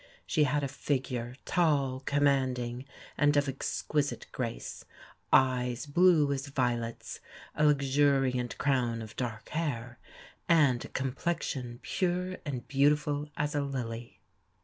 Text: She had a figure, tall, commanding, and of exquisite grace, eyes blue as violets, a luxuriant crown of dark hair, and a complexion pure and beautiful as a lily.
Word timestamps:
She 0.25 0.45
had 0.45 0.63
a 0.63 0.67
figure, 0.67 1.35
tall, 1.45 1.99
commanding, 1.99 2.85
and 3.19 3.37
of 3.37 3.47
exquisite 3.47 4.25
grace, 4.31 4.83
eyes 5.31 5.85
blue 5.85 6.33
as 6.33 6.47
violets, 6.47 7.19
a 7.53 7.65
luxuriant 7.67 8.57
crown 8.57 9.03
of 9.03 9.15
dark 9.15 9.49
hair, 9.49 9.99
and 10.49 10.83
a 10.83 10.87
complexion 10.89 11.81
pure 11.83 12.37
and 12.47 12.67
beautiful 12.67 13.29
as 13.37 13.53
a 13.53 13.61
lily. 13.61 14.19